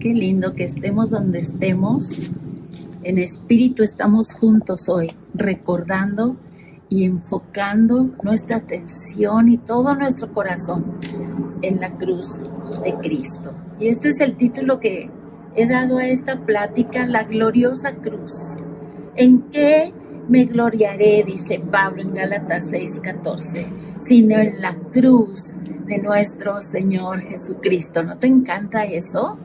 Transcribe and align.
Qué 0.00 0.14
lindo 0.14 0.54
que 0.54 0.64
estemos 0.64 1.10
donde 1.10 1.40
estemos. 1.40 2.18
En 3.02 3.18
espíritu 3.18 3.82
estamos 3.82 4.32
juntos 4.32 4.88
hoy, 4.88 5.12
recordando 5.34 6.36
y 6.88 7.04
enfocando 7.04 8.08
nuestra 8.22 8.56
atención 8.56 9.50
y 9.50 9.58
todo 9.58 9.94
nuestro 9.94 10.32
corazón 10.32 10.86
en 11.60 11.80
la 11.80 11.98
cruz 11.98 12.40
de 12.82 12.94
Cristo. 12.94 13.52
Y 13.78 13.88
este 13.88 14.08
es 14.08 14.20
el 14.20 14.36
título 14.36 14.80
que 14.80 15.10
he 15.54 15.66
dado 15.66 15.98
a 15.98 16.06
esta 16.06 16.46
plática, 16.46 17.06
la 17.06 17.24
gloriosa 17.24 17.96
cruz. 17.96 18.56
¿En 19.16 19.50
qué 19.50 19.92
me 20.30 20.46
gloriaré, 20.46 21.24
dice 21.26 21.60
Pablo 21.60 22.00
en 22.00 22.14
Gálatas 22.14 22.72
6:14, 22.72 23.66
sino 24.00 24.38
en 24.38 24.62
la 24.62 24.78
cruz 24.78 25.54
de 25.86 25.98
nuestro 25.98 26.62
Señor 26.62 27.20
Jesucristo? 27.20 28.02
¿No 28.02 28.16
te 28.16 28.28
encanta 28.28 28.84
eso? 28.84 29.36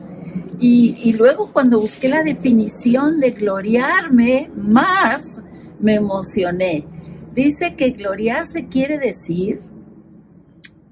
Y, 0.58 1.12
luego 1.14 1.52
cuando 1.52 1.80
busqué 1.80 2.08
la 2.08 2.22
definición 2.22 3.20
de 3.20 3.32
gloriarme, 3.32 4.50
más 4.56 5.40
me 5.80 5.96
emocioné. 5.96 6.86
Dice 7.34 7.74
que 7.76 7.90
gloriarse 7.90 8.66
quiere 8.66 8.98
decir 8.98 9.60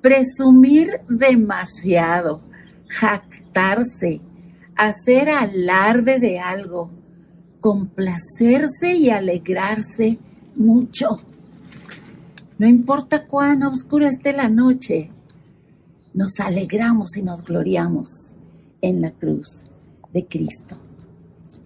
presumir 0.02 1.00
demasiado, 1.08 2.42
jactarse, 2.88 4.20
hacer 4.76 5.30
alarde 5.30 6.18
de 6.18 6.38
algo, 6.38 6.90
complacerse 7.60 8.94
y 8.94 9.08
alegrarse 9.08 10.18
mucho. 10.56 11.08
No 12.58 12.66
importa 12.66 13.26
cuán 13.26 13.62
oscura 13.62 14.08
esté 14.08 14.34
la 14.34 14.50
noche, 14.50 15.10
nos 16.12 16.38
alegramos 16.38 17.16
y 17.16 17.22
nos 17.22 17.42
gloriamos 17.42 18.33
en 18.88 19.00
la 19.00 19.12
cruz 19.12 19.62
de 20.12 20.26
Cristo. 20.26 20.76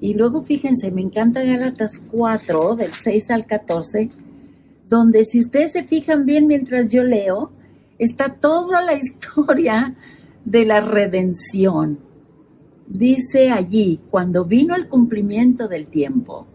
Y 0.01 0.15
luego 0.15 0.43
fíjense, 0.43 0.91
me 0.91 1.01
encanta 1.01 1.43
Gálatas 1.43 2.03
4, 2.11 2.77
del 2.77 2.93
6 2.93 3.31
al 3.31 3.47
14, 3.47 4.11
donde 4.89 5.25
si 5.25 5.41
ustedes 5.41 5.73
se 5.73 5.85
fijan 5.85 6.25
bien 6.25 6.47
mientras 6.47 6.89
yo 6.89 7.03
leo, 7.03 7.51
está 7.99 8.35
toda 8.35 8.83
la 8.83 8.95
historia 9.03 9.97
de 10.45 10.65
la 10.65 10.81
redención 10.81 12.09
dice 12.89 13.51
allí, 13.51 14.01
cuando 14.11 14.45
vino 14.45 14.75
el 14.75 14.89
cumplimiento 14.89 15.69
del 15.69 15.89
tiempo, 15.89 16.47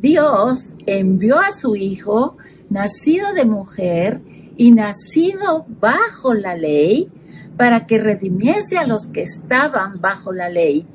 Dios 0.00 0.74
envió 0.86 1.38
a 1.38 1.52
su 1.52 1.76
Hijo, 1.76 2.36
nacido 2.68 3.32
de 3.32 3.44
mujer 3.44 4.20
y 4.56 4.72
nacido 4.72 5.66
bajo 5.80 6.34
la 6.34 6.54
ley, 6.54 7.08
para 7.60 7.84
que 7.84 7.98
redimiese 7.98 8.78
a 8.78 8.86
los 8.86 9.06
que 9.08 9.20
estaban 9.20 10.00
bajo 10.00 10.32
la 10.32 10.48
ley, 10.48 10.86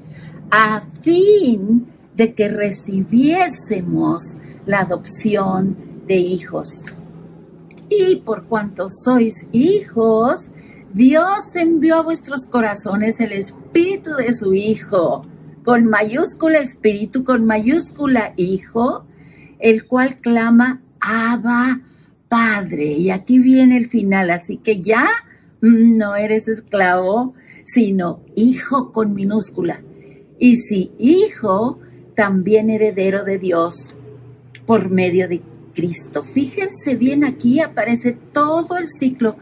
a 0.49 0.81
fin 0.81 1.85
de 2.15 2.33
que 2.33 2.47
recibiésemos 2.47 4.33
la 4.65 4.79
adopción 4.79 5.77
de 6.07 6.15
hijos. 6.15 6.83
Y 7.87 8.15
por 8.15 8.45
cuanto 8.45 8.89
sois 8.89 9.45
hijos, 9.51 10.49
Dios 10.91 11.55
envió 11.55 11.97
a 11.97 12.01
vuestros 12.01 12.47
corazones 12.47 13.19
el 13.19 13.33
espíritu 13.33 14.15
de 14.15 14.33
su 14.33 14.55
Hijo, 14.55 15.21
con 15.63 15.85
mayúscula 15.85 16.57
espíritu, 16.57 17.23
con 17.23 17.45
mayúscula 17.45 18.33
Hijo, 18.37 19.05
el 19.59 19.85
cual 19.85 20.15
clama, 20.15 20.81
Abba, 20.99 21.81
Padre. 22.27 22.85
Y 22.85 23.11
aquí 23.11 23.37
viene 23.37 23.77
el 23.77 23.85
final, 23.85 24.31
así 24.31 24.57
que 24.57 24.81
ya 24.81 25.07
no 25.69 26.15
eres 26.15 26.47
esclavo, 26.47 27.33
sino 27.65 28.21
hijo 28.35 28.91
con 28.91 29.13
minúscula. 29.13 29.81
Y 30.37 30.57
si 30.57 30.91
hijo, 30.97 31.79
también 32.15 32.69
heredero 32.69 33.23
de 33.23 33.37
Dios 33.37 33.95
por 34.65 34.89
medio 34.89 35.27
de 35.27 35.41
Cristo. 35.73 36.23
Fíjense 36.23 36.95
bien, 36.95 37.23
aquí 37.23 37.59
aparece 37.59 38.17
todo 38.33 38.77
el 38.77 38.87
ciclo 38.87 39.37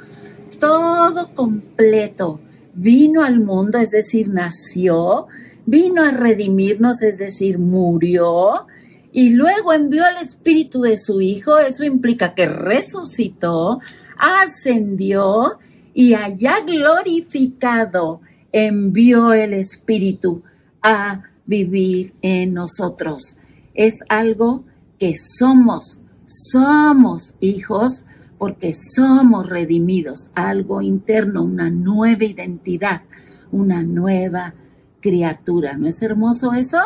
todo 0.64 1.34
completo. 1.34 2.40
Vino 2.74 3.22
al 3.22 3.40
mundo, 3.42 3.78
es 3.80 3.92
decir, 3.92 4.30
nació, 4.30 5.28
vino 5.66 6.04
a 6.04 6.12
redimirnos, 6.12 7.02
es 7.02 7.18
decir, 7.18 7.60
murió, 7.60 8.66
y 9.12 9.32
luego 9.32 9.74
envió 9.74 10.06
al 10.06 10.18
Espíritu 10.18 10.82
de 10.82 10.98
su 10.98 11.20
Hijo, 11.22 11.60
eso 11.60 11.84
implica 11.84 12.34
que 12.34 12.48
resucitó, 12.48 13.80
ascendió 14.18 15.60
y 15.94 16.14
allá 16.14 16.62
glorificado 16.66 18.22
envió 18.52 19.34
el 19.34 19.54
Espíritu 19.54 20.44
a 20.82 21.24
vivir 21.46 22.14
en 22.22 22.54
nosotros. 22.54 23.38
Es 23.74 24.00
algo 24.10 24.66
que 25.00 25.16
somos, 25.16 26.00
somos 26.26 27.36
hijos 27.40 28.06
porque 28.38 28.74
somos 28.74 29.48
redimidos, 29.48 30.30
algo 30.36 30.82
interno, 30.82 31.44
una 31.44 31.70
nueva 31.70 32.26
identidad, 32.26 33.04
una 33.52 33.84
nueva 33.84 34.54
criatura. 35.00 35.78
¿No 35.78 35.88
es 35.88 36.02
hermoso 36.02 36.54
eso? 36.54 36.78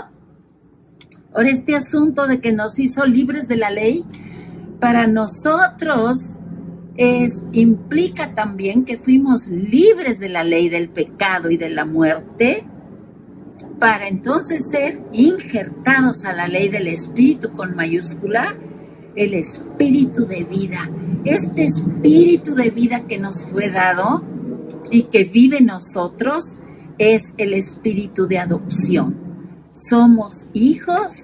Ahora 1.33 1.49
este 1.49 1.75
asunto 1.75 2.27
de 2.27 2.39
que 2.41 2.51
nos 2.51 2.79
hizo 2.79 3.05
libres 3.05 3.47
de 3.47 3.57
la 3.57 3.69
ley, 3.69 4.05
para 4.79 5.07
nosotros 5.07 6.37
es, 6.97 7.41
implica 7.53 8.35
también 8.35 8.83
que 8.83 8.97
fuimos 8.97 9.47
libres 9.47 10.19
de 10.19 10.29
la 10.29 10.43
ley 10.43 10.69
del 10.69 10.89
pecado 10.89 11.49
y 11.49 11.57
de 11.57 11.69
la 11.69 11.85
muerte, 11.85 12.65
para 13.79 14.07
entonces 14.07 14.63
ser 14.69 15.01
injertados 15.11 16.25
a 16.25 16.33
la 16.33 16.47
ley 16.47 16.69
del 16.69 16.87
Espíritu 16.87 17.53
con 17.53 17.75
mayúscula 17.75 18.55
el 19.17 19.33
espíritu 19.33 20.25
de 20.25 20.43
vida. 20.43 20.89
Este 21.25 21.65
espíritu 21.65 22.55
de 22.55 22.69
vida 22.69 23.05
que 23.07 23.17
nos 23.17 23.45
fue 23.47 23.69
dado 23.69 24.23
y 24.91 25.03
que 25.03 25.25
vive 25.25 25.57
en 25.57 25.65
nosotros 25.65 26.59
es 26.97 27.33
el 27.37 27.53
espíritu 27.53 28.27
de 28.27 28.37
adopción. 28.37 29.17
Somos 29.71 30.47
hijos 30.53 31.23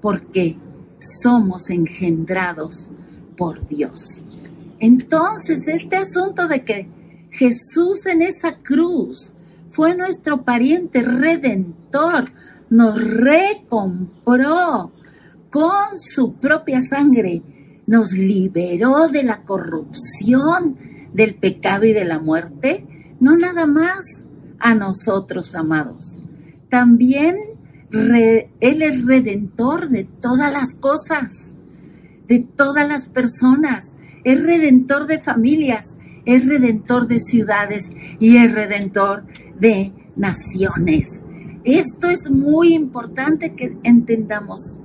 porque 0.00 0.56
somos 0.98 1.70
engendrados 1.70 2.90
por 3.36 3.66
Dios. 3.68 4.24
Entonces, 4.78 5.68
este 5.68 5.96
asunto 5.96 6.48
de 6.48 6.64
que 6.64 6.88
Jesús 7.30 8.06
en 8.06 8.22
esa 8.22 8.58
cruz 8.58 9.32
fue 9.70 9.96
nuestro 9.96 10.42
pariente 10.42 11.02
redentor, 11.02 12.32
nos 12.70 13.02
recompró, 13.02 14.92
con 15.50 15.98
su 15.98 16.34
propia 16.34 16.82
sangre 16.82 17.42
nos 17.86 18.12
liberó 18.12 19.08
de 19.08 19.22
la 19.22 19.42
corrupción, 19.42 20.76
del 21.12 21.34
pecado 21.36 21.84
y 21.84 21.92
de 21.92 22.04
la 22.04 22.18
muerte, 22.18 23.14
no 23.20 23.36
nada 23.36 23.66
más 23.66 24.24
a 24.58 24.74
nosotros, 24.74 25.54
amados. 25.54 26.18
También 26.68 27.36
Él 27.92 28.82
es 28.82 29.06
redentor 29.06 29.88
de 29.88 30.04
todas 30.04 30.52
las 30.52 30.74
cosas, 30.74 31.54
de 32.26 32.40
todas 32.40 32.88
las 32.88 33.08
personas. 33.08 33.96
Es 34.26 34.42
redentor 34.42 35.06
de 35.06 35.20
familias, 35.20 36.00
es 36.24 36.48
redentor 36.48 37.06
de 37.06 37.20
ciudades 37.20 37.92
y 38.18 38.38
es 38.38 38.52
redentor 38.52 39.22
de 39.56 39.92
naciones. 40.16 41.22
Esto 41.62 42.10
es 42.10 42.28
muy 42.28 42.74
importante 42.74 43.54
que 43.54 43.76
entendamos. 43.84 44.80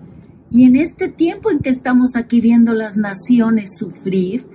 Y 0.51 0.65
en 0.65 0.75
este 0.75 1.07
tiempo 1.07 1.49
en 1.49 1.57
que 1.57 1.71
estamos 1.71 2.15
aquí 2.15 2.39
viendo 2.39 2.75
las 2.75 2.97
naciones 2.97 3.79
sufrir, 3.79 4.45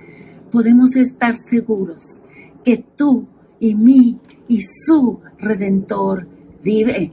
podemos 0.53 0.95
estar 0.95 1.35
seguros 1.35 2.21
que 2.63 2.77
tú 2.77 3.27
y 3.59 3.75
mí 3.75 4.21
y 4.47 4.61
su 4.61 5.19
redentor 5.37 6.29
vive 6.63 7.11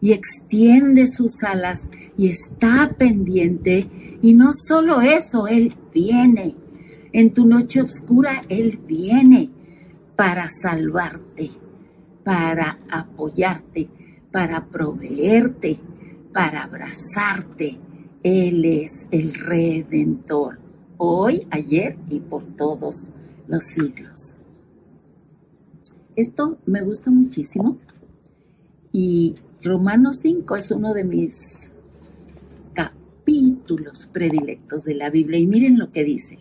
y 0.00 0.12
extiende 0.12 1.08
sus 1.08 1.42
alas 1.42 1.88
y 2.16 2.28
está 2.28 2.94
pendiente. 2.96 3.88
Y 4.22 4.34
no 4.34 4.52
solo 4.52 5.00
eso, 5.00 5.48
Él 5.48 5.74
viene. 5.92 6.54
En 7.16 7.32
tu 7.32 7.46
noche 7.46 7.80
oscura, 7.80 8.42
Él 8.48 8.78
viene 8.86 9.48
para 10.16 10.48
salvarte, 10.48 11.50
para 12.22 12.78
apoyarte, 12.90 13.88
para 14.30 14.66
proveerte, 14.66 15.78
para 16.32 16.64
abrazarte 16.64 17.80
él 18.28 18.64
es 18.64 19.06
el 19.12 19.34
redentor, 19.34 20.58
hoy, 20.96 21.46
ayer 21.52 21.96
y 22.08 22.18
por 22.18 22.44
todos 22.44 23.10
los 23.46 23.62
siglos. 23.62 24.34
Esto 26.16 26.58
me 26.66 26.82
gusta 26.82 27.12
muchísimo 27.12 27.78
y 28.90 29.36
Romanos 29.62 30.18
5 30.22 30.56
es 30.56 30.72
uno 30.72 30.92
de 30.92 31.04
mis 31.04 31.70
capítulos 32.74 34.08
predilectos 34.12 34.82
de 34.82 34.96
la 34.96 35.08
Biblia 35.08 35.38
y 35.38 35.46
miren 35.46 35.78
lo 35.78 35.88
que 35.90 36.02
dice. 36.02 36.40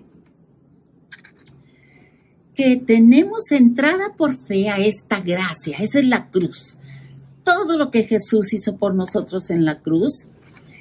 Que 2.55 2.77
tenemos 2.77 3.51
entrada 3.51 4.13
por 4.17 4.35
fe 4.35 4.69
a 4.69 4.77
esta 4.77 5.19
gracia, 5.19 5.77
esa 5.79 5.99
es 5.99 6.05
la 6.05 6.29
cruz. 6.29 6.77
todo 7.43 7.77
lo 7.77 7.91
que 7.91 8.03
Jesús 8.03 8.53
hizo 8.53 8.75
por 8.77 8.95
nosotros 8.95 9.51
en 9.51 9.65
la 9.65 9.79
cruz, 9.79 10.29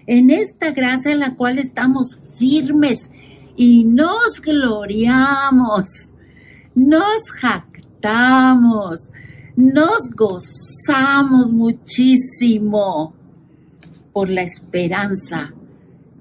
en 0.07 0.31
esta 0.31 0.71
gracia 0.71 1.13
en 1.13 1.21
la 1.21 1.37
cual 1.37 1.59
estamos 1.59 2.19
firmes 2.39 3.11
y 3.55 3.85
nos 3.85 4.41
gloriamos, 4.41 5.85
nos 6.75 7.31
jactamos, 7.31 9.11
nos 9.57 10.11
gozamos 10.17 11.53
muchísimo 11.53 13.15
por 14.13 14.29
la 14.31 14.43
esperanza 14.43 15.53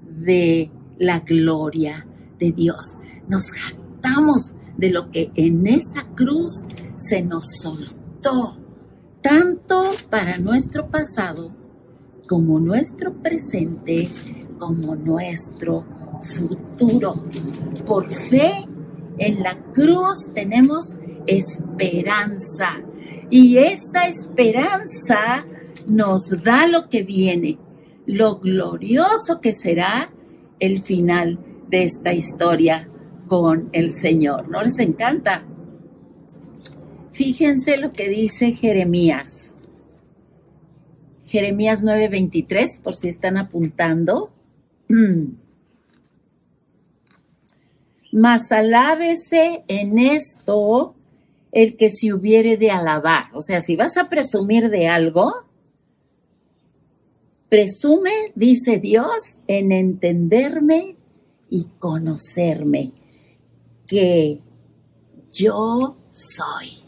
de 0.02 0.70
la 0.98 1.20
gloria 1.20 2.06
de 2.38 2.52
Dios. 2.52 2.96
Nos 3.28 3.50
jactamos 3.50 4.52
de 4.76 4.90
lo 4.90 5.10
que 5.10 5.30
en 5.34 5.66
esa 5.66 6.04
cruz 6.14 6.62
se 6.96 7.22
nos 7.22 7.46
soltó, 7.60 8.56
tanto 9.20 9.90
para 10.10 10.38
nuestro 10.38 10.88
pasado 10.88 11.52
como 12.26 12.58
nuestro 12.58 13.12
presente, 13.12 14.08
como 14.58 14.96
nuestro 14.96 15.84
futuro. 16.36 17.24
Por 17.86 18.10
fe 18.10 18.66
en 19.18 19.42
la 19.42 19.56
cruz 19.72 20.32
tenemos 20.34 20.96
esperanza 21.26 22.80
y 23.30 23.58
esa 23.58 24.06
esperanza 24.06 25.44
nos 25.86 26.30
da 26.42 26.66
lo 26.66 26.88
que 26.88 27.02
viene, 27.02 27.58
lo 28.06 28.38
glorioso 28.38 29.40
que 29.40 29.52
será 29.52 30.10
el 30.58 30.82
final 30.82 31.38
de 31.68 31.84
esta 31.84 32.12
historia 32.12 32.88
con 33.26 33.70
el 33.72 33.92
Señor. 33.92 34.48
¿No 34.48 34.62
les 34.62 34.78
encanta? 34.78 35.42
Fíjense 37.12 37.76
lo 37.76 37.92
que 37.92 38.08
dice 38.08 38.52
Jeremías. 38.52 39.54
Jeremías 41.26 41.82
9:23, 41.82 42.80
por 42.82 42.94
si 42.94 43.08
están 43.08 43.36
apuntando. 43.36 44.32
Mas 48.12 48.52
alábese 48.52 49.64
en 49.66 49.98
esto 49.98 50.94
el 51.50 51.76
que 51.76 51.90
se 51.90 52.12
hubiere 52.12 52.56
de 52.56 52.70
alabar. 52.70 53.26
O 53.34 53.42
sea, 53.42 53.60
si 53.60 53.76
vas 53.76 53.96
a 53.96 54.08
presumir 54.08 54.70
de 54.70 54.88
algo, 54.88 55.44
presume, 57.48 58.32
dice 58.34 58.78
Dios, 58.78 59.16
en 59.46 59.72
entenderme 59.72 60.96
y 61.48 61.66
conocerme, 61.78 62.92
que 63.86 64.40
yo 65.32 65.96
soy. 66.10 66.82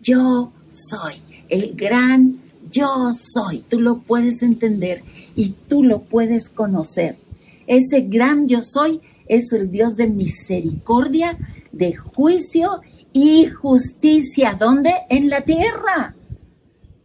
Yo 0.00 0.52
soy 0.68 1.22
el 1.48 1.74
gran 1.74 2.40
yo 2.70 3.12
soy. 3.12 3.58
Tú 3.68 3.80
lo 3.80 4.00
puedes 4.00 4.42
entender 4.42 5.02
y 5.36 5.50
tú 5.68 5.84
lo 5.84 6.02
puedes 6.02 6.48
conocer. 6.48 7.16
Ese 7.66 8.02
gran 8.02 8.48
yo 8.48 8.64
soy 8.64 9.00
es 9.26 9.52
el 9.52 9.70
Dios 9.70 9.96
de 9.96 10.08
misericordia, 10.08 11.38
de 11.72 11.94
juicio 11.94 12.80
y 13.12 13.46
justicia. 13.46 14.56
¿Dónde? 14.58 14.92
En 15.08 15.30
la 15.30 15.42
tierra. 15.42 16.14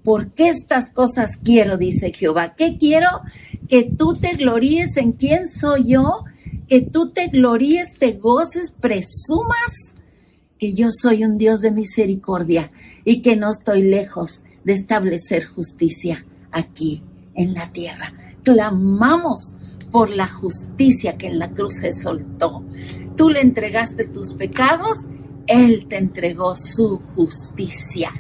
Porque 0.04 0.50
estas 0.50 0.90
cosas 0.90 1.38
quiero, 1.38 1.78
dice 1.78 2.12
Jehová. 2.12 2.56
¿Qué 2.58 2.78
quiero? 2.78 3.22
Que 3.68 3.84
tú 3.84 4.16
te 4.16 4.30
gloríes 4.30 4.98
en 4.98 5.12
quién 5.12 5.50
soy 5.50 5.90
yo, 5.90 6.24
que 6.70 6.82
tú 6.82 7.10
te 7.10 7.28
gloríes, 7.28 7.96
te 7.98 8.14
goces, 8.14 8.72
presumas 8.80 9.96
que 10.60 10.74
yo 10.74 10.90
soy 10.92 11.24
un 11.24 11.38
Dios 11.38 11.62
de 11.62 11.72
misericordia 11.72 12.70
y 13.04 13.22
que 13.22 13.36
no 13.36 13.50
estoy 13.50 13.82
lejos 13.82 14.44
de 14.64 14.74
establecer 14.74 15.46
justicia 15.46 16.26
aquí 16.52 17.02
en 17.34 17.54
la 17.54 17.72
tierra. 17.72 18.14
Clamamos 18.44 19.56
por 19.92 20.12
la 20.12 20.28
justicia 20.28 21.18
que 21.18 21.28
en 21.28 21.40
la 21.40 21.50
cruz 21.52 21.76
se 21.82 21.92
soltó. 21.92 22.64
Tú 23.16 23.30
le 23.30 23.42
entregaste 23.42 24.08
tus 24.08 24.36
pecados, 24.36 25.00
Él 25.48 25.88
te 25.88 25.98
entregó 25.98 26.56
su 26.56 27.00
justicia. 27.16 28.12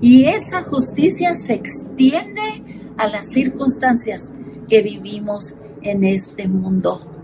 Y 0.00 0.24
esa 0.24 0.62
justicia 0.62 1.34
se 1.34 1.54
extiende 1.54 2.92
a 2.96 3.08
las 3.08 3.30
circunstancias 3.30 4.32
que 4.68 4.80
vivimos 4.80 5.54
en 5.82 6.04
este 6.04 6.48
mundo. 6.48 7.19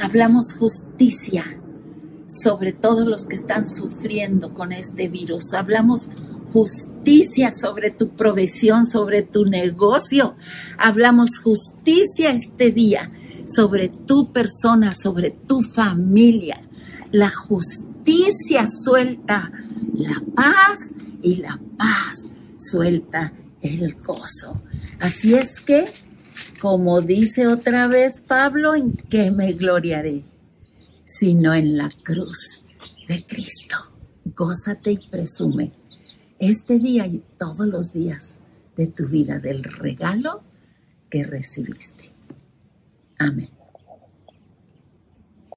Hablamos 0.00 0.54
justicia 0.54 1.44
sobre 2.28 2.72
todos 2.72 3.06
los 3.06 3.26
que 3.26 3.36
están 3.36 3.66
sufriendo 3.66 4.54
con 4.54 4.72
este 4.72 5.08
virus. 5.08 5.54
Hablamos 5.54 6.08
justicia 6.52 7.50
sobre 7.52 7.90
tu 7.90 8.10
provisión, 8.10 8.86
sobre 8.86 9.22
tu 9.22 9.44
negocio. 9.44 10.36
Hablamos 10.78 11.38
justicia 11.38 12.30
este 12.30 12.70
día 12.70 13.10
sobre 13.46 13.88
tu 13.88 14.32
persona, 14.32 14.92
sobre 14.92 15.30
tu 15.30 15.62
familia. 15.62 16.62
La 17.10 17.30
justicia 17.30 18.66
suelta 18.84 19.50
la 19.94 20.22
paz 20.34 20.92
y 21.22 21.36
la 21.36 21.58
paz 21.76 22.26
suelta 22.58 23.32
el 23.60 23.94
gozo. 23.94 24.62
Así 25.00 25.34
es 25.34 25.60
que, 25.60 25.86
como 26.60 27.00
dice 27.00 27.46
otra 27.46 27.86
vez 27.86 28.20
Pablo, 28.20 28.74
¿en 28.74 28.92
qué 28.92 29.30
me 29.30 29.52
gloriaré? 29.52 30.24
Sino 31.04 31.54
en 31.54 31.76
la 31.76 31.90
cruz 32.02 32.62
de 33.08 33.24
Cristo. 33.24 33.76
Gózate 34.24 34.92
y 34.92 35.08
presume 35.08 35.72
este 36.38 36.78
día 36.78 37.06
y 37.06 37.22
todos 37.38 37.66
los 37.66 37.92
días 37.92 38.38
de 38.76 38.86
tu 38.86 39.06
vida 39.06 39.38
del 39.38 39.64
regalo 39.64 40.42
que 41.10 41.24
recibiste. 41.24 42.12
Amén. 43.18 43.57